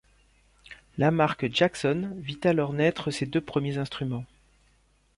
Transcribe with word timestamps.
La 0.97 1.11
marque 1.11 1.53
Jackson 1.53 2.13
vit 2.17 2.39
alors 2.43 2.73
naitre 2.73 3.11
ses 3.13 3.27
deux 3.27 3.39
premiers 3.39 3.77
instruments. 3.77 4.25